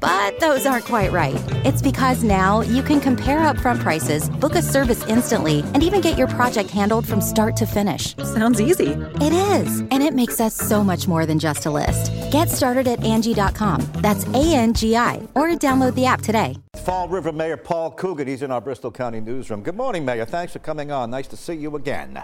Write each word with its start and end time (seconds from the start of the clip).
But 0.00 0.38
those 0.38 0.66
aren't 0.66 0.84
quite 0.84 1.10
right. 1.10 1.42
It's 1.64 1.82
because 1.82 2.22
now 2.22 2.60
you 2.60 2.82
can 2.82 3.00
compare 3.00 3.38
upfront 3.38 3.80
prices, 3.80 4.28
book 4.28 4.54
a 4.54 4.62
service 4.62 5.04
instantly, 5.06 5.60
and 5.74 5.82
even 5.82 6.00
get 6.00 6.16
your 6.16 6.28
project 6.28 6.70
handled 6.70 7.06
from 7.06 7.20
start 7.20 7.56
to 7.56 7.66
finish. 7.66 8.16
Sounds 8.16 8.60
easy. 8.60 8.92
It 9.20 9.32
is, 9.32 9.80
and 9.80 10.02
it 10.02 10.14
makes 10.14 10.40
us 10.40 10.54
so 10.54 10.84
much 10.84 11.08
more 11.08 11.26
than 11.26 11.38
just 11.38 11.66
a 11.66 11.70
list. 11.70 12.12
Get 12.30 12.48
started 12.48 12.86
at 12.86 13.00
Angi.com. 13.00 13.86
That's 13.96 14.26
A 14.28 14.54
N 14.54 14.74
G 14.74 14.96
I, 14.96 15.16
or 15.34 15.48
download 15.48 15.94
the 15.94 16.06
app 16.06 16.22
today. 16.22 16.56
Fall 16.84 17.08
River 17.08 17.32
Mayor 17.32 17.56
Paul 17.56 17.90
Coogan, 17.90 18.28
he's 18.28 18.42
in 18.42 18.50
our 18.50 18.60
Bristol 18.60 18.90
County 18.90 19.20
newsroom. 19.20 19.62
Good 19.62 19.76
morning, 19.76 20.04
Mayor. 20.04 20.24
Thanks 20.24 20.52
for 20.52 20.58
coming 20.60 20.92
on. 20.92 21.10
Nice 21.10 21.26
to 21.28 21.36
see 21.36 21.54
you 21.54 21.74
again. 21.76 22.22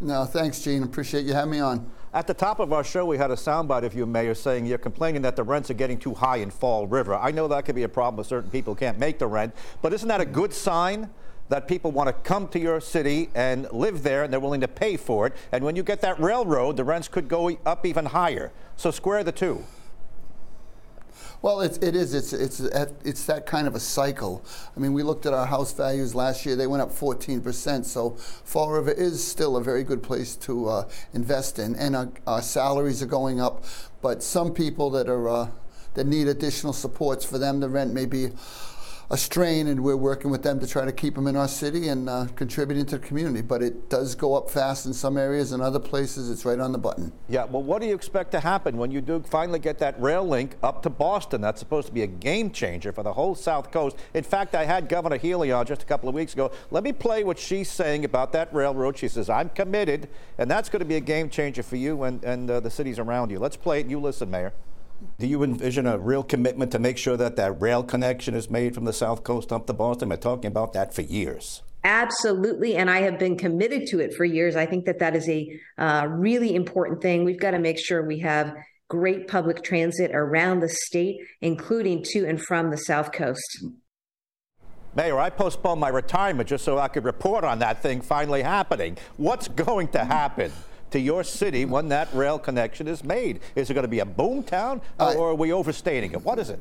No, 0.00 0.24
thanks, 0.24 0.60
Gene. 0.60 0.82
Appreciate 0.82 1.24
you 1.26 1.32
having 1.32 1.50
me 1.52 1.60
on. 1.60 1.90
At 2.14 2.26
the 2.26 2.34
top 2.34 2.60
of 2.60 2.74
our 2.74 2.84
show, 2.84 3.06
we 3.06 3.16
had 3.16 3.30
a 3.30 3.36
soundbite 3.36 3.84
of 3.84 3.94
you, 3.94 4.04
Mayor, 4.04 4.34
saying 4.34 4.66
you're 4.66 4.76
complaining 4.76 5.22
that 5.22 5.34
the 5.34 5.42
rents 5.42 5.70
are 5.70 5.74
getting 5.74 5.98
too 5.98 6.12
high 6.12 6.36
in 6.36 6.50
Fall 6.50 6.86
River. 6.86 7.14
I 7.14 7.30
know 7.30 7.48
that 7.48 7.64
could 7.64 7.74
be 7.74 7.84
a 7.84 7.88
problem 7.88 8.18
with 8.18 8.26
certain 8.26 8.50
people 8.50 8.74
can't 8.74 8.98
make 8.98 9.18
the 9.18 9.26
rent, 9.26 9.54
but 9.80 9.94
isn't 9.94 10.08
that 10.08 10.20
a 10.20 10.26
good 10.26 10.52
sign 10.52 11.08
that 11.48 11.66
people 11.66 11.90
want 11.90 12.08
to 12.08 12.12
come 12.12 12.48
to 12.48 12.58
your 12.58 12.82
city 12.82 13.30
and 13.34 13.66
live 13.72 14.02
there 14.02 14.24
and 14.24 14.32
they're 14.32 14.40
willing 14.40 14.60
to 14.60 14.68
pay 14.68 14.98
for 14.98 15.26
it? 15.26 15.32
And 15.52 15.64
when 15.64 15.74
you 15.74 15.82
get 15.82 16.02
that 16.02 16.20
railroad, 16.20 16.76
the 16.76 16.84
rents 16.84 17.08
could 17.08 17.28
go 17.28 17.56
up 17.64 17.86
even 17.86 18.04
higher. 18.04 18.52
So 18.76 18.90
square 18.90 19.24
the 19.24 19.32
two. 19.32 19.64
Well, 21.42 21.60
it's, 21.60 21.76
it 21.78 21.96
is. 21.96 22.14
It's, 22.14 22.32
it's, 22.32 22.60
it's 22.60 23.24
that 23.26 23.46
kind 23.46 23.66
of 23.66 23.74
a 23.74 23.80
cycle. 23.80 24.44
I 24.76 24.80
mean, 24.80 24.92
we 24.92 25.02
looked 25.02 25.26
at 25.26 25.34
our 25.34 25.46
house 25.46 25.72
values 25.72 26.14
last 26.14 26.46
year. 26.46 26.54
They 26.54 26.68
went 26.68 26.82
up 26.82 26.90
14%. 26.92 27.84
So 27.84 28.10
Fall 28.10 28.70
River 28.70 28.92
is 28.92 29.26
still 29.26 29.56
a 29.56 29.62
very 29.62 29.82
good 29.82 30.04
place 30.04 30.36
to 30.36 30.68
uh, 30.68 30.88
invest 31.12 31.58
in. 31.58 31.74
And 31.74 31.96
our, 31.96 32.08
our, 32.28 32.42
salaries 32.42 33.02
are 33.02 33.06
going 33.06 33.40
up. 33.40 33.64
But 34.02 34.22
some 34.22 34.54
people 34.54 34.90
that, 34.90 35.08
are, 35.08 35.28
uh, 35.28 35.48
that 35.94 36.06
need 36.06 36.28
additional 36.28 36.72
supports 36.72 37.24
for 37.24 37.38
them, 37.38 37.58
the 37.58 37.68
rent 37.68 37.92
may 37.92 38.06
be 38.06 38.30
a 39.12 39.16
strain, 39.18 39.66
and 39.66 39.84
we're 39.84 39.94
working 39.94 40.30
with 40.30 40.42
them 40.42 40.58
to 40.58 40.66
try 40.66 40.86
to 40.86 40.90
keep 40.90 41.14
them 41.14 41.26
in 41.26 41.36
our 41.36 41.46
city 41.46 41.88
and 41.88 42.08
uh, 42.08 42.26
contributing 42.34 42.86
to 42.86 42.96
the 42.96 43.06
community. 43.06 43.42
But 43.42 43.62
it 43.62 43.90
does 43.90 44.14
go 44.14 44.34
up 44.34 44.48
fast 44.48 44.86
in 44.86 44.94
some 44.94 45.18
areas, 45.18 45.52
and 45.52 45.62
other 45.62 45.78
places 45.78 46.30
it's 46.30 46.46
right 46.46 46.58
on 46.58 46.72
the 46.72 46.78
button. 46.78 47.12
Yeah. 47.28 47.44
Well, 47.44 47.62
what 47.62 47.82
do 47.82 47.88
you 47.88 47.94
expect 47.94 48.30
to 48.32 48.40
happen 48.40 48.78
when 48.78 48.90
you 48.90 49.02
do 49.02 49.22
finally 49.28 49.58
get 49.58 49.78
that 49.80 50.00
rail 50.00 50.26
link 50.26 50.56
up 50.62 50.82
to 50.84 50.90
Boston? 50.90 51.42
That's 51.42 51.60
supposed 51.60 51.88
to 51.88 51.92
be 51.92 52.02
a 52.02 52.06
game 52.06 52.50
changer 52.50 52.90
for 52.90 53.02
the 53.02 53.12
whole 53.12 53.34
South 53.34 53.70
Coast. 53.70 53.96
In 54.14 54.24
fact, 54.24 54.54
I 54.54 54.64
had 54.64 54.88
Governor 54.88 55.18
Healey 55.18 55.52
on 55.52 55.66
just 55.66 55.82
a 55.82 55.86
couple 55.86 56.08
of 56.08 56.14
weeks 56.14 56.32
ago. 56.32 56.50
Let 56.70 56.82
me 56.82 56.92
play 56.92 57.22
what 57.22 57.38
she's 57.38 57.70
saying 57.70 58.06
about 58.06 58.32
that 58.32 58.52
railroad. 58.54 58.96
She 58.96 59.08
says, 59.08 59.28
"I'm 59.28 59.50
committed, 59.50 60.08
and 60.38 60.50
that's 60.50 60.70
going 60.70 60.80
to 60.80 60.86
be 60.86 60.96
a 60.96 61.00
game 61.00 61.28
changer 61.28 61.62
for 61.62 61.76
you 61.76 62.04
and 62.04 62.24
and 62.24 62.50
uh, 62.50 62.60
the 62.60 62.70
cities 62.70 62.98
around 62.98 63.30
you." 63.30 63.38
Let's 63.38 63.58
play 63.58 63.80
it. 63.80 63.88
You 63.88 64.00
listen, 64.00 64.30
Mayor. 64.30 64.54
Do 65.18 65.26
you 65.26 65.42
envision 65.42 65.86
a 65.86 65.98
real 65.98 66.22
commitment 66.22 66.72
to 66.72 66.78
make 66.78 66.98
sure 66.98 67.16
that 67.16 67.36
that 67.36 67.60
rail 67.60 67.82
connection 67.82 68.34
is 68.34 68.50
made 68.50 68.74
from 68.74 68.84
the 68.84 68.92
South 68.92 69.24
Coast 69.24 69.52
up 69.52 69.66
to 69.66 69.72
Boston? 69.72 70.08
We're 70.08 70.16
talking 70.16 70.48
about 70.48 70.72
that 70.72 70.94
for 70.94 71.02
years. 71.02 71.62
Absolutely. 71.84 72.76
And 72.76 72.88
I 72.90 73.00
have 73.02 73.18
been 73.18 73.36
committed 73.36 73.86
to 73.88 74.00
it 74.00 74.14
for 74.14 74.24
years. 74.24 74.54
I 74.54 74.66
think 74.66 74.84
that 74.86 75.00
that 75.00 75.16
is 75.16 75.28
a 75.28 75.58
uh, 75.78 76.06
really 76.08 76.54
important 76.54 77.02
thing. 77.02 77.24
We've 77.24 77.40
got 77.40 77.52
to 77.52 77.58
make 77.58 77.78
sure 77.78 78.06
we 78.06 78.20
have 78.20 78.54
great 78.88 79.26
public 79.26 79.64
transit 79.64 80.12
around 80.14 80.60
the 80.60 80.68
state, 80.68 81.18
including 81.40 82.04
to 82.04 82.26
and 82.26 82.40
from 82.40 82.70
the 82.70 82.76
South 82.76 83.10
Coast. 83.10 83.64
Mayor, 84.94 85.18
I 85.18 85.30
postponed 85.30 85.80
my 85.80 85.88
retirement 85.88 86.48
just 86.48 86.64
so 86.64 86.78
I 86.78 86.88
could 86.88 87.04
report 87.04 87.44
on 87.44 87.60
that 87.60 87.82
thing 87.82 88.02
finally 88.02 88.42
happening. 88.42 88.98
What's 89.16 89.48
going 89.48 89.88
to 89.88 90.04
happen? 90.04 90.52
To 90.92 91.00
your 91.00 91.24
city 91.24 91.64
when 91.64 91.88
that 91.88 92.08
rail 92.14 92.38
connection 92.38 92.88
is 92.88 93.02
made? 93.02 93.40
Is 93.54 93.70
it 93.70 93.74
going 93.74 93.84
to 93.84 93.88
be 93.88 94.00
a 94.00 94.06
boom 94.06 94.42
town 94.42 94.80
or, 94.98 95.14
or 95.14 95.30
are 95.30 95.34
we 95.34 95.52
overstating 95.52 96.12
it? 96.12 96.22
What 96.22 96.38
is 96.38 96.50
it? 96.50 96.60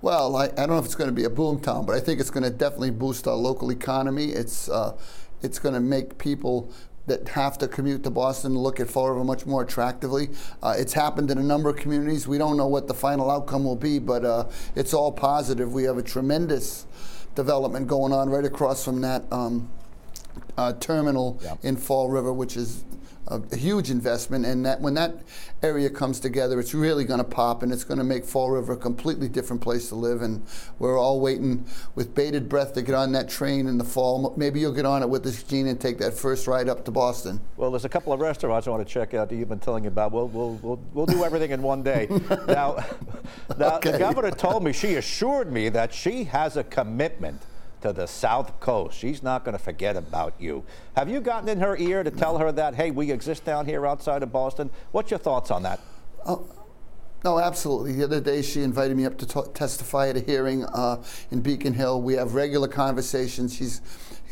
Well, 0.00 0.34
I, 0.34 0.46
I, 0.46 0.48
don't 0.48 0.70
know 0.70 0.78
if 0.78 0.84
it's 0.84 0.96
going 0.96 1.10
to 1.10 1.14
be 1.14 1.24
a 1.24 1.30
boom 1.30 1.60
town, 1.60 1.86
but 1.86 1.94
I 1.94 2.00
think 2.00 2.18
it's 2.18 2.30
going 2.30 2.42
to 2.42 2.50
definitely 2.50 2.90
boost 2.90 3.28
our 3.28 3.36
local 3.36 3.70
economy. 3.70 4.30
It's 4.30 4.68
uh, 4.68 4.96
it's 5.42 5.60
going 5.60 5.74
to 5.74 5.80
make 5.80 6.18
people 6.18 6.72
that 7.06 7.28
have 7.28 7.58
to 7.58 7.68
commute 7.68 8.02
to 8.04 8.10
Boston 8.10 8.56
look 8.56 8.80
at 8.80 8.88
Fall 8.88 9.10
River 9.10 9.24
much 9.24 9.46
more 9.46 9.62
attractively. 9.62 10.30
Uh, 10.62 10.74
it's 10.76 10.92
happened 10.92 11.30
in 11.30 11.38
a 11.38 11.42
number 11.42 11.68
of 11.68 11.76
communities. 11.76 12.28
We 12.28 12.38
don't 12.38 12.56
know 12.56 12.68
what 12.68 12.86
the 12.86 12.94
final 12.94 13.30
outcome 13.30 13.64
will 13.64 13.76
be, 13.76 13.98
but 13.98 14.24
uh, 14.24 14.48
it's 14.74 14.94
all 14.94 15.10
positive. 15.10 15.72
We 15.72 15.84
have 15.84 15.98
a 15.98 16.02
tremendous 16.02 16.86
development 17.34 17.88
going 17.88 18.12
on 18.12 18.30
right 18.30 18.44
across 18.44 18.84
from 18.84 19.00
that 19.00 19.24
um, 19.32 19.68
uh, 20.56 20.72
terminal 20.74 21.40
in 21.62 21.76
Fall 21.76 22.08
River, 22.08 22.32
which 22.32 22.56
is 22.56 22.84
a, 23.28 23.40
a, 23.52 23.56
huge 23.56 23.90
investment. 23.90 24.44
And 24.44 24.64
that 24.66 24.80
when 24.80 24.94
that 24.94 25.22
area 25.62 25.88
comes 25.88 26.20
together, 26.20 26.58
it's 26.60 26.74
really 26.74 27.04
going 27.04 27.18
to 27.18 27.24
pop, 27.24 27.62
and 27.62 27.72
it's 27.72 27.84
going 27.84 27.98
to 27.98 28.04
make 28.04 28.24
Fall 28.24 28.50
River 28.50 28.74
a 28.74 28.76
completely 28.76 29.28
different 29.28 29.62
place 29.62 29.88
to 29.88 29.94
live. 29.94 30.22
And 30.22 30.44
we're 30.78 30.98
all 30.98 31.20
waiting 31.20 31.64
with 31.94 32.14
bated 32.14 32.48
breath 32.48 32.74
to 32.74 32.82
get 32.82 32.94
on 32.94 33.12
that 33.12 33.28
train 33.28 33.66
in 33.66 33.78
the 33.78 33.84
fall. 33.84 34.34
Maybe 34.36 34.60
you'll 34.60 34.72
get 34.72 34.86
on 34.86 35.02
it 35.02 35.08
with 35.08 35.26
us, 35.26 35.42
Gene, 35.42 35.68
and 35.68 35.80
take 35.80 35.98
that 35.98 36.14
first 36.14 36.46
ride 36.46 36.68
up 36.68 36.84
to 36.84 36.90
Boston. 36.90 37.40
Well, 37.56 37.70
there's 37.70 37.84
a 37.84 37.88
couple 37.88 38.12
of 38.12 38.20
restaurants 38.20 38.66
I 38.66 38.70
want 38.70 38.86
to 38.86 38.92
check 38.92 39.14
out 39.14 39.28
that 39.28 39.36
you've 39.36 39.48
been 39.48 39.60
telling 39.60 39.84
me 39.84 39.88
about. 39.88 40.12
We'll 40.12 40.28
we'll 40.28 40.54
we'll, 40.62 40.80
we'll 40.92 41.06
do 41.06 41.24
everything 41.24 41.50
in 41.50 41.62
one 41.62 41.82
day. 41.82 42.08
now, 42.46 42.84
now 43.58 43.76
okay. 43.76 43.92
the 43.92 43.98
governor 43.98 44.30
told 44.30 44.64
me 44.64 44.72
she 44.72 44.96
assured 44.96 45.52
me 45.52 45.68
that 45.70 45.94
she 45.94 46.24
has 46.24 46.56
a 46.56 46.64
commitment 46.64 47.42
to 47.82 47.92
the 47.92 48.06
South 48.06 48.58
Coast. 48.60 48.98
She's 48.98 49.22
not 49.22 49.44
going 49.44 49.56
to 49.56 49.62
forget 49.62 49.96
about 49.96 50.34
you. 50.38 50.64
Have 50.96 51.08
you 51.08 51.20
gotten 51.20 51.48
in 51.48 51.60
her 51.60 51.76
ear 51.76 52.02
to 52.02 52.10
tell 52.10 52.38
her 52.38 52.50
that, 52.52 52.74
hey, 52.74 52.90
we 52.90 53.10
exist 53.10 53.44
down 53.44 53.66
here 53.66 53.86
outside 53.86 54.22
of 54.22 54.32
Boston? 54.32 54.70
What's 54.92 55.10
your 55.10 55.18
thoughts 55.18 55.50
on 55.50 55.62
that? 55.64 55.80
Oh. 56.24 56.46
No, 57.24 57.38
absolutely. 57.38 57.92
The 57.92 58.04
other 58.04 58.20
day, 58.20 58.42
she 58.42 58.62
invited 58.62 58.96
me 58.96 59.06
up 59.06 59.16
to 59.18 59.26
t- 59.26 59.40
testify 59.54 60.08
at 60.08 60.16
a 60.16 60.20
hearing 60.20 60.64
uh, 60.64 61.02
in 61.30 61.40
Beacon 61.40 61.74
Hill. 61.74 62.02
We 62.02 62.14
have 62.14 62.34
regular 62.34 62.66
conversations. 62.66 63.54
She's 63.54 63.80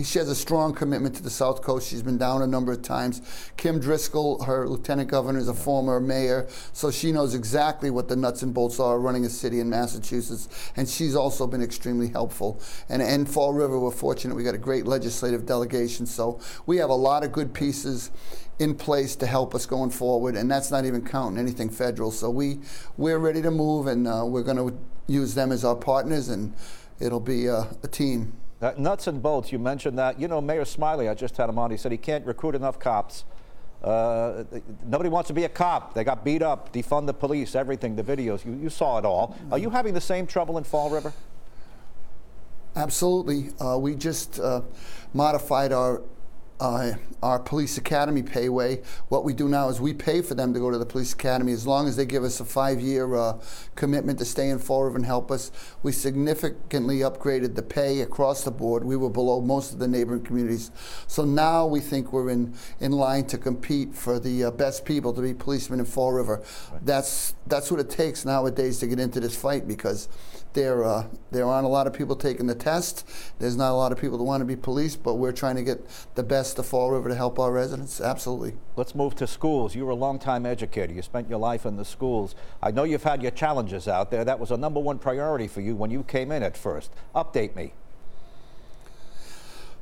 she 0.05 0.19
has 0.19 0.31
a 0.31 0.35
strong 0.35 0.75
commitment 0.75 1.15
to 1.17 1.23
the 1.23 1.31
South 1.31 1.63
Coast. 1.63 1.89
She's 1.89 2.03
been 2.03 2.17
down 2.17 2.41
a 2.41 2.47
number 2.47 2.73
of 2.73 2.81
times. 2.81 3.21
Kim 3.59 3.79
Driscoll, 3.79 4.43
her 4.45 4.67
lieutenant 4.67 5.11
governor, 5.11 5.39
is 5.39 5.49
a 5.49 5.55
former 5.55 6.01
mayor, 6.01 6.49
so 6.73 6.91
she 6.91 7.13
knows 7.13 7.35
exactly 7.35 7.91
what 7.91 8.09
the 8.09 8.17
nuts 8.17 8.43
and 8.43 8.55
bolts 8.55 8.81
are 8.81 8.99
running 8.99 9.27
a 9.27 9.29
city 9.29 9.61
in 9.61 9.69
Massachusetts. 9.69 10.49
And 10.77 10.89
she's 10.89 11.15
also 11.15 11.47
been 11.47 11.63
extremely 11.63 12.09
helpful. 12.09 12.61
And 12.89 13.03
in 13.03 13.27
Fall 13.27 13.53
River, 13.53 13.79
we're 13.79 13.91
fortunate 13.91 14.35
we 14.35 14.45
got 14.45 14.55
a 14.55 14.59
great 14.59 14.87
legislative 14.87 15.45
delegation, 15.45 16.07
so 16.07 16.41
we 16.67 16.79
have 16.79 16.91
a 16.91 16.95
lot 16.95 17.23
of 17.23 17.33
good 17.33 17.53
pieces 17.53 18.11
in 18.61 18.75
place 18.75 19.17
to 19.17 19.27
help 19.27 19.55
us 19.55 19.65
going 19.65 19.91
forward, 19.91 20.37
and 20.37 20.51
that's 20.51 20.71
not 20.71 20.85
even 20.85 21.03
counting 21.05 21.39
anything 21.39 21.71
federal. 21.71 22.11
So 22.11 22.29
we 22.29 22.61
we're 22.99 23.19
ready 23.19 23.41
to 23.43 23.51
move, 23.51 23.87
and 23.87 24.07
uh, 24.07 24.23
we're 24.25 24.43
going 24.43 24.59
to 24.59 24.79
use 25.07 25.35
them 25.35 25.51
as 25.51 25.65
our 25.65 25.75
partners, 25.75 26.29
and 26.29 26.55
it'll 27.01 27.21
be 27.21 27.49
uh, 27.49 27.65
a 27.83 27.89
team. 27.89 28.35
Uh, 28.61 28.73
nuts 28.77 29.07
and 29.07 29.23
bolts, 29.23 29.51
you 29.51 29.59
mentioned 29.59 29.99
that. 29.99 30.21
You 30.21 30.29
know, 30.29 30.43
Mayor 30.43 30.67
Smiley, 30.67 31.09
I 31.09 31.15
just 31.15 31.39
had 31.39 31.49
him 31.49 31.59
on, 31.59 31.71
he 31.71 31.79
said 31.79 31.91
he 31.91 31.99
can't 31.99 32.25
recruit 32.27 32.55
enough 32.55 32.79
cops. 32.79 33.25
Uh, 33.83 34.45
nobody 34.85 35.09
wants 35.09 35.29
to 35.29 35.33
be 35.33 35.45
a 35.45 35.49
cop. 35.49 35.95
They 35.95 36.05
got 36.05 36.23
beat 36.23 36.43
up, 36.43 36.71
defund 36.71 37.07
the 37.07 37.15
police, 37.15 37.55
everything, 37.55 37.97
the 37.97 38.05
videos. 38.05 38.45
You, 38.45 38.53
you 38.53 38.69
saw 38.69 38.99
it 38.99 39.07
all. 39.07 39.39
Are 39.51 39.57
you 39.57 39.71
having 39.71 39.95
the 39.95 40.03
same 40.03 40.27
trouble 40.27 40.59
in 40.59 40.65
Fall 40.65 40.91
River? 40.91 41.15
Absolutely. 42.77 43.49
Uh, 43.59 43.79
we 43.79 43.95
just 43.95 44.39
uh, 44.39 44.61
modified 45.15 45.73
our 45.73 46.03
uh, 46.61 46.93
our 47.23 47.39
police 47.39 47.79
academy 47.79 48.23
payway. 48.23 48.85
What 49.09 49.25
we 49.25 49.33
do 49.33 49.49
now 49.49 49.69
is 49.69 49.81
we 49.81 49.95
pay 49.95 50.23
for 50.23 50.35
them 50.35 50.53
to 50.55 50.61
go 50.61 50.71
to 50.71 50.79
the 50.79 50.87
police 50.87 51.13
academy 51.13 51.53
as 51.53 51.67
long 51.67 51.89
as 51.89 51.97
they 51.97 52.05
give 52.05 52.23
us 52.23 52.39
a 52.41 52.45
five-year 52.45 53.15
uh, 53.15 53.41
commitment 53.75 54.19
to 54.19 54.25
stay 54.25 54.51
in 54.51 54.59
Fall 54.59 54.85
River 54.85 54.97
and 54.97 55.07
help 55.07 55.31
us. 55.31 55.51
We 55.83 55.93
significantly 55.93 56.99
upgraded 56.99 57.55
the 57.57 57.63
pay 57.63 58.01
across 58.01 58.45
the 58.45 58.51
board. 58.51 58.85
We 58.85 58.97
were 58.97 59.11
below 59.11 59.41
most 59.41 59.73
of 59.73 59.79
the 59.79 59.89
neighboring 59.89 60.23
communities. 60.23 60.71
So 61.07 61.25
now 61.25 61.67
we 61.67 61.81
think 61.81 62.13
we're 62.13 62.31
in, 62.31 62.55
in 62.79 62.93
line 62.93 63.27
to 63.29 63.39
compete 63.39 63.95
for 63.95 64.21
the 64.21 64.45
uh, 64.45 64.51
best 64.51 64.85
people 64.85 65.13
to 65.15 65.23
be 65.23 65.35
policemen 65.35 65.81
in 65.81 65.87
Fall 65.87 66.13
River. 66.13 66.43
Right. 66.73 66.87
That's, 66.87 67.35
that's 67.47 67.71
what 67.71 67.81
it 67.81 67.91
takes 67.91 68.25
nowadays 68.25 68.79
to 68.81 68.87
get 68.87 69.01
into 69.01 69.21
this 69.21 69.35
fight 69.35 69.67
because 69.67 70.09
there, 70.53 70.85
uh, 70.85 71.07
there 71.31 71.45
aren't 71.45 71.67
a 71.67 71.69
lot 71.69 71.87
of 71.87 71.93
people 71.93 72.17
taking 72.17 72.47
the 72.47 72.55
test. 72.55 73.07
There's 73.39 73.57
not 73.57 73.71
a 73.71 73.75
lot 73.75 73.93
of 73.93 73.99
people 73.99 74.19
that 74.19 74.25
want 74.25 74.41
to 74.41 74.45
be 74.45 74.57
police, 74.57 74.97
but 74.97 75.15
we're 75.15 75.33
trying 75.33 75.57
to 75.57 75.63
get 75.63 75.87
the 76.15 76.23
best 76.23 76.59
of 76.59 76.67
Fall 76.67 76.91
River 76.91 77.09
to 77.09 77.15
help 77.15 77.39
our 77.39 77.53
residents. 77.53 78.01
Absolutely. 78.01 78.55
Let's 78.77 78.95
move 78.95 79.15
to 79.17 79.27
schools. 79.27 79.75
You 79.75 79.87
were 79.87 79.93
a 79.93 79.97
long-time 79.97 80.47
educator. 80.47 80.93
You 80.93 81.03
spent 81.03 81.29
your 81.29 81.39
life 81.39 81.67
in 81.67 81.77
the 81.77 81.85
schools. 81.85 82.35
I 82.63 82.71
know 82.71 82.85
you've 82.85 83.05
had 83.05 83.23
your 83.23 83.31
challenges 83.31 83.89
out 83.89 84.11
there. 84.11 84.25
That 84.25 84.41
was 84.41 84.51
a 84.51 84.57
number 84.57 84.81
one 84.81 84.99
priority 84.99 85.49
for 85.49 85.61
you 85.61 85.77
when 85.77 85.91
you 85.91 86.03
came 86.03 86.33
in 86.33 86.43
at 86.43 86.57
first. 86.57 86.91
Update 87.15 87.55
me. 87.55 87.73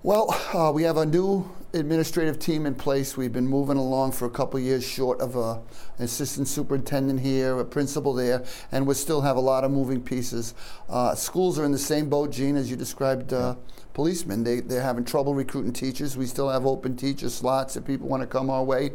Well, 0.03 0.31
uh, 0.55 0.71
we 0.73 0.85
have 0.85 0.97
a 0.97 1.05
new 1.05 1.51
administrative 1.75 2.39
team 2.39 2.67
in 2.67 2.75
place. 2.75 3.17
We've 3.17 3.33
been 3.33 3.47
moving 3.47 3.77
along 3.77 4.13
for 4.13 4.27
a 4.27 4.31
couple 4.31 4.59
years 4.59 4.85
short 4.85 5.21
of 5.21 5.37
a, 5.37 5.61
an 5.99 6.05
assistant 6.05 6.49
superintendent 6.49 7.21
here, 7.21 7.59
a 7.59 7.65
principal 7.65 8.15
there, 8.15 8.45
and 8.73 8.87
we 8.87 8.95
still 8.95 9.21
have 9.21 9.37
a 9.37 9.41
lot 9.41 9.65
of 9.65 9.71
moving 9.71 10.01
pieces. 10.01 10.55
Uh, 10.89 11.15
schools 11.15 11.59
are 11.59 11.65
in 11.65 11.73
the 11.73 11.79
same 11.79 12.09
boat, 12.09 12.31
Gene, 12.31 12.57
as 12.57 12.71
you 12.71 12.77
described. 12.77 13.33
Uh, 13.33 13.57
policemen, 13.93 14.45
they, 14.45 14.61
they're 14.61 14.81
having 14.81 15.05
trouble 15.05 15.35
recruiting 15.35 15.73
teachers. 15.73 16.17
We 16.17 16.27
still 16.27 16.49
have 16.49 16.65
open 16.65 16.97
teacher 16.97 17.29
slots 17.29 17.77
if 17.77 17.85
people 17.85 18.07
want 18.07 18.23
to 18.23 18.29
come 18.29 18.49
our 18.49 18.63
way. 18.63 18.93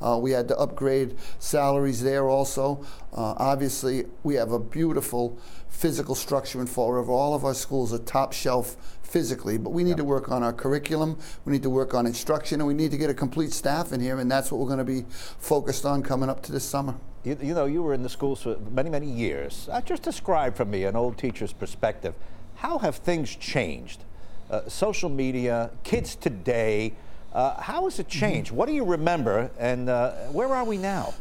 Uh, 0.00 0.18
we 0.20 0.30
had 0.30 0.48
to 0.48 0.56
upgrade 0.56 1.16
salaries 1.38 2.02
there 2.02 2.26
also. 2.26 2.82
Uh, 3.12 3.34
obviously, 3.36 4.06
we 4.22 4.34
have 4.36 4.52
a 4.52 4.58
beautiful 4.58 5.38
physical 5.68 6.14
structure 6.14 6.58
in 6.58 6.66
Fall 6.66 6.92
River. 6.92 7.12
All 7.12 7.34
of 7.34 7.44
our 7.44 7.52
schools 7.52 7.92
are 7.92 7.98
top 7.98 8.32
shelf 8.32 8.96
physically, 9.02 9.58
but 9.58 9.70
we 9.70 9.84
need 9.84 9.98
to 9.98 10.04
work 10.04 10.30
on 10.30 10.42
our 10.42 10.52
curriculum, 10.52 11.18
we 11.44 11.52
need 11.52 11.62
to 11.62 11.70
work 11.70 11.94
on 11.94 12.06
instruction, 12.16 12.60
and 12.60 12.66
we 12.66 12.72
need 12.72 12.90
to 12.90 12.96
get 12.96 13.10
a 13.10 13.14
complete 13.14 13.52
staff 13.52 13.92
in 13.92 14.00
here, 14.00 14.18
and 14.18 14.30
that's 14.30 14.50
what 14.50 14.58
we're 14.58 14.74
going 14.74 14.78
to 14.78 14.84
be 14.84 15.04
focused 15.38 15.84
on 15.84 16.02
coming 16.02 16.30
up 16.30 16.42
to 16.42 16.50
this 16.50 16.64
summer. 16.64 16.94
You, 17.24 17.36
you 17.42 17.52
know, 17.52 17.66
you 17.66 17.82
were 17.82 17.92
in 17.92 18.02
the 18.02 18.08
schools 18.08 18.42
for 18.42 18.56
many, 18.70 18.88
many 18.88 19.06
years. 19.06 19.68
Uh, 19.70 19.82
just 19.82 20.02
describe 20.02 20.56
for 20.56 20.64
me, 20.64 20.84
an 20.84 20.96
old 20.96 21.18
teacher's 21.18 21.52
perspective, 21.52 22.14
how 22.54 22.78
have 22.78 22.96
things 22.96 23.36
changed? 23.36 24.02
Uh, 24.50 24.66
social 24.66 25.10
media, 25.10 25.70
kids 25.84 26.16
today, 26.16 26.94
uh, 27.34 27.60
how 27.60 27.84
has 27.84 27.98
it 27.98 28.08
changed? 28.08 28.50
What 28.50 28.66
do 28.66 28.72
you 28.72 28.84
remember, 28.84 29.50
and 29.58 29.90
uh, 29.90 30.12
where 30.32 30.48
are 30.54 30.64
we 30.64 30.78
now? 30.78 31.12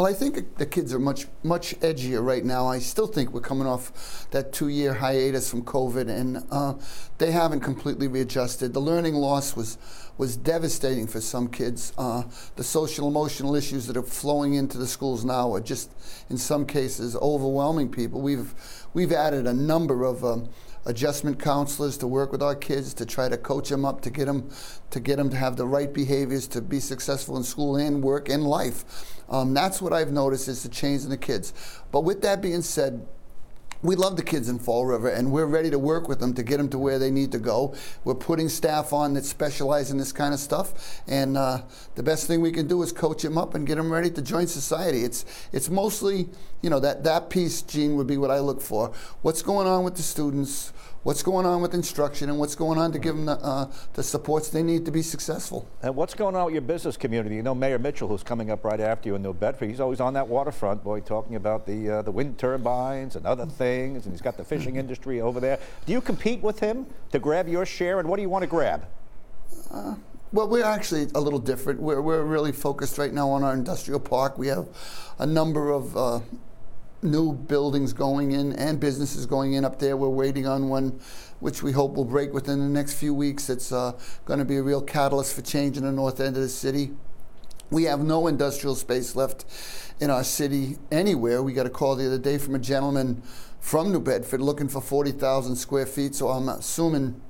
Well, 0.00 0.08
I 0.08 0.14
think 0.14 0.56
the 0.56 0.64
kids 0.64 0.94
are 0.94 0.98
much 0.98 1.26
much 1.42 1.78
edgier 1.80 2.24
right 2.24 2.42
now. 2.42 2.66
I 2.66 2.78
still 2.78 3.06
think 3.06 3.34
we're 3.34 3.42
coming 3.42 3.66
off 3.66 4.26
that 4.30 4.50
two-year 4.50 4.94
hiatus 4.94 5.50
from 5.50 5.62
COVID, 5.62 6.08
and 6.08 6.42
uh, 6.50 6.72
they 7.18 7.32
haven't 7.32 7.60
completely 7.60 8.08
readjusted. 8.08 8.72
The 8.72 8.80
learning 8.80 9.12
loss 9.12 9.54
was 9.54 9.76
was 10.20 10.36
devastating 10.36 11.06
for 11.06 11.18
some 11.18 11.48
kids. 11.48 11.94
Uh, 11.96 12.22
the 12.56 12.62
social 12.62 13.08
emotional 13.08 13.56
issues 13.56 13.86
that 13.86 13.96
are 13.96 14.02
flowing 14.02 14.52
into 14.52 14.76
the 14.76 14.86
schools 14.86 15.24
now 15.24 15.50
are 15.54 15.62
just, 15.62 15.90
in 16.28 16.36
some 16.36 16.66
cases, 16.66 17.16
overwhelming 17.16 17.88
people. 17.88 18.20
We've 18.20 18.52
we've 18.92 19.12
added 19.12 19.46
a 19.46 19.54
number 19.54 20.04
of 20.04 20.22
um, 20.22 20.50
adjustment 20.84 21.40
counselors 21.40 21.96
to 21.96 22.06
work 22.06 22.32
with 22.32 22.42
our 22.42 22.54
kids 22.54 22.92
to 22.94 23.06
try 23.06 23.30
to 23.30 23.38
coach 23.38 23.70
them 23.70 23.86
up 23.86 24.02
to 24.02 24.10
get 24.10 24.26
them 24.26 24.50
to 24.90 25.00
get 25.00 25.16
them 25.16 25.30
to 25.30 25.36
have 25.36 25.56
the 25.56 25.66
right 25.66 25.90
behaviors 25.90 26.46
to 26.48 26.60
be 26.60 26.80
successful 26.80 27.38
in 27.38 27.42
school 27.42 27.76
and 27.76 28.02
work 28.02 28.28
and 28.28 28.44
life. 28.44 28.84
Um, 29.30 29.54
that's 29.54 29.80
what 29.80 29.94
I've 29.94 30.12
noticed 30.12 30.48
is 30.48 30.62
the 30.62 30.68
change 30.68 31.02
in 31.02 31.08
the 31.08 31.16
kids. 31.16 31.54
But 31.90 32.02
with 32.02 32.20
that 32.20 32.42
being 32.42 32.60
said, 32.60 33.06
we 33.82 33.96
love 33.96 34.16
the 34.16 34.22
kids 34.22 34.48
in 34.48 34.58
Fall 34.58 34.86
River, 34.86 35.08
and 35.08 35.32
we're 35.32 35.46
ready 35.46 35.70
to 35.70 35.78
work 35.78 36.08
with 36.08 36.20
them 36.20 36.34
to 36.34 36.42
get 36.42 36.58
them 36.58 36.68
to 36.70 36.78
where 36.78 36.98
they 36.98 37.10
need 37.10 37.32
to 37.32 37.38
go. 37.38 37.74
We're 38.04 38.14
putting 38.14 38.48
staff 38.48 38.92
on 38.92 39.14
that 39.14 39.24
specialize 39.24 39.90
in 39.90 39.98
this 39.98 40.12
kind 40.12 40.34
of 40.34 40.40
stuff, 40.40 41.02
and 41.06 41.36
uh, 41.36 41.62
the 41.94 42.02
best 42.02 42.26
thing 42.26 42.40
we 42.40 42.52
can 42.52 42.66
do 42.66 42.82
is 42.82 42.92
coach 42.92 43.22
them 43.22 43.38
up 43.38 43.54
and 43.54 43.66
get 43.66 43.76
them 43.76 43.92
ready 43.92 44.10
to 44.10 44.22
join 44.22 44.46
society. 44.46 45.04
It's 45.04 45.24
it's 45.52 45.70
mostly, 45.70 46.28
you 46.62 46.70
know, 46.70 46.80
that 46.80 47.04
that 47.04 47.30
piece, 47.30 47.62
Gene, 47.62 47.96
would 47.96 48.06
be 48.06 48.16
what 48.16 48.30
I 48.30 48.40
look 48.40 48.60
for. 48.60 48.92
What's 49.22 49.42
going 49.42 49.66
on 49.66 49.84
with 49.84 49.96
the 49.96 50.02
students? 50.02 50.72
What's 51.02 51.22
going 51.22 51.46
on 51.46 51.62
with 51.62 51.74
instruction 51.74 52.28
and 52.28 52.38
what's 52.38 52.54
going 52.54 52.78
on 52.78 52.92
to 52.92 52.98
give 52.98 53.16
them 53.16 53.26
the, 53.26 53.32
uh, 53.32 53.70
the 53.94 54.02
supports 54.02 54.48
they 54.48 54.62
need 54.62 54.84
to 54.84 54.90
be 54.90 55.02
successful. 55.02 55.68
And 55.82 55.96
what's 55.96 56.14
going 56.14 56.36
on 56.36 56.46
with 56.46 56.54
your 56.54 56.62
business 56.62 56.96
community? 56.96 57.36
You 57.36 57.42
know, 57.42 57.54
Mayor 57.54 57.78
Mitchell, 57.78 58.08
who's 58.08 58.22
coming 58.22 58.50
up 58.50 58.64
right 58.64 58.80
after 58.80 59.08
you 59.08 59.14
in 59.14 59.22
New 59.22 59.32
Bedford, 59.32 59.68
he's 59.68 59.80
always 59.80 60.00
on 60.00 60.14
that 60.14 60.28
waterfront, 60.28 60.84
boy, 60.84 61.00
talking 61.00 61.36
about 61.36 61.66
the 61.66 61.90
uh, 61.90 62.02
the 62.02 62.10
wind 62.10 62.38
turbines 62.38 63.16
and 63.16 63.26
other 63.26 63.46
things, 63.46 64.04
and 64.04 64.12
he's 64.12 64.22
got 64.22 64.36
the 64.36 64.44
fishing 64.44 64.76
industry 64.76 65.20
over 65.20 65.40
there. 65.40 65.58
Do 65.86 65.92
you 65.92 66.00
compete 66.00 66.42
with 66.42 66.60
him 66.60 66.86
to 67.12 67.18
grab 67.18 67.48
your 67.48 67.66
share, 67.66 67.98
and 68.00 68.08
what 68.08 68.16
do 68.16 68.22
you 68.22 68.28
want 68.28 68.42
to 68.42 68.48
grab? 68.48 68.86
Uh, 69.70 69.94
well, 70.32 70.48
we're 70.48 70.64
actually 70.64 71.08
a 71.14 71.20
little 71.20 71.40
different. 71.40 71.80
We're, 71.80 72.00
we're 72.00 72.22
really 72.22 72.52
focused 72.52 72.98
right 72.98 73.12
now 73.12 73.30
on 73.30 73.42
our 73.42 73.52
industrial 73.52 73.98
park. 73.98 74.38
We 74.38 74.46
have 74.46 74.68
a 75.18 75.26
number 75.26 75.70
of 75.70 75.96
uh, 75.96 76.20
new 77.02 77.32
buildings 77.32 77.92
going 77.92 78.32
in 78.32 78.52
and 78.54 78.78
businesses 78.78 79.26
going 79.26 79.54
in 79.54 79.64
up 79.64 79.78
there. 79.78 79.96
We're 79.96 80.08
waiting 80.08 80.46
on 80.46 80.68
one 80.68 81.00
which 81.40 81.62
we 81.62 81.72
hope 81.72 81.94
will 81.94 82.04
break 82.04 82.32
within 82.34 82.58
the 82.58 82.68
next 82.68 82.94
few 82.94 83.14
weeks. 83.14 83.48
It's 83.48 83.72
uh, 83.72 83.98
going 84.24 84.38
to 84.38 84.44
be 84.44 84.56
a 84.56 84.62
real 84.62 84.82
catalyst 84.82 85.34
for 85.34 85.42
change 85.42 85.76
in 85.76 85.84
the 85.84 85.92
north 85.92 86.20
end 86.20 86.36
of 86.36 86.42
the 86.42 86.48
city. 86.48 86.92
We 87.70 87.84
have 87.84 88.00
no 88.00 88.26
industrial 88.26 88.74
space 88.74 89.14
left 89.16 89.44
in 90.00 90.10
our 90.10 90.24
city 90.24 90.76
anywhere. 90.90 91.42
We 91.42 91.52
got 91.52 91.66
a 91.66 91.70
call 91.70 91.96
the 91.96 92.06
other 92.06 92.18
day 92.18 92.36
from 92.36 92.54
a 92.54 92.58
gentleman 92.58 93.22
from 93.60 93.92
New 93.92 94.00
Bedford 94.00 94.40
looking 94.40 94.68
for 94.68 94.80
40,000 94.80 95.54
square 95.56 95.86
feet, 95.86 96.14
so 96.14 96.28
I'm 96.28 96.48
assuming 96.48 97.20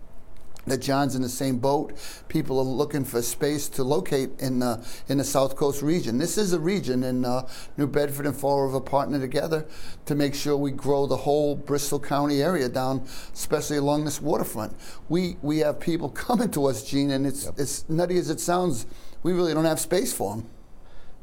that 0.67 0.79
Jon's 0.79 1.15
in 1.15 1.23
the 1.23 1.29
same 1.29 1.59
boat. 1.59 1.93
People 2.29 2.59
are 2.59 2.65
looking 2.65 3.05
for 3.05 3.23
space 3.23 3.69
to 3.71 3.85
locate 3.85 4.31
in 4.41 4.63
uh, 4.63 4.83
in 5.09 5.19
the 5.19 5.25
South 5.25 5.57
Coast 5.57 5.83
region. 5.83 6.19
This 6.19 6.39
is 6.39 6.53
a 6.53 6.61
region, 6.61 7.05
and 7.05 7.25
uh, 7.25 7.47
New 7.77 7.87
Bedford 7.87 8.27
and 8.27 8.37
Fall 8.37 8.67
River 8.67 8.81
partner 8.81 9.19
together 9.19 9.67
to 10.07 10.15
make 10.15 10.35
sure 10.35 10.57
we 10.57 10.71
grow 10.71 11.07
the 11.07 11.17
whole 11.17 11.57
Bristol 11.57 12.01
County 12.01 12.43
area 12.43 12.69
down, 12.69 13.07
especially 13.33 13.79
along 13.79 14.05
this 14.05 14.21
waterfront. 14.21 14.77
We 15.09 15.37
we 15.43 15.59
have 15.59 15.81
people 15.81 16.09
coming 16.27 16.51
to 16.53 16.67
us, 16.67 16.85
Gene, 16.85 17.11
and 17.11 17.27
it's 17.27 17.47
yep. 17.47 17.59
as 17.59 17.89
nutty 17.89 18.19
as 18.19 18.31
it 18.31 18.41
sounds. 18.41 18.87
We 19.23 19.33
really 19.33 19.53
don't 19.55 19.67
have 19.67 19.81
space 19.81 20.13
for 20.13 20.37
them. 20.37 20.47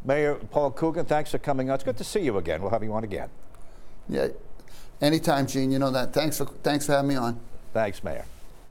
Mayor 0.06 0.36
Paul 0.36 0.72
Coogan, 0.72 1.06
thanks 1.06 1.32
for 1.32 1.38
coming 1.38 1.70
out. 1.70 1.76
It's 1.76 1.84
good 1.84 1.98
to 1.98 2.04
see 2.04 2.22
you 2.22 2.38
again. 2.38 2.62
We'll 2.62 2.72
have 2.72 2.84
you 2.84 2.94
on 2.94 3.04
again. 3.04 3.30
Yeah, 4.08 4.30
anytime, 5.02 5.48
Gene. 5.48 5.72
You 5.72 5.80
know 5.80 5.92
that. 5.92 6.14
Thanks 6.14 6.38
for 6.38 6.46
thanks 6.46 6.86
for 6.86 6.94
having 6.94 7.10
me 7.10 7.16
on. 7.16 7.40
Thanks, 7.74 8.04
Mayor. 8.04 8.26